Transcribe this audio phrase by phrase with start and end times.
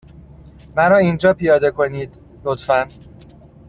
[0.75, 2.87] مرا اینجا پیاده کنید، لطفا.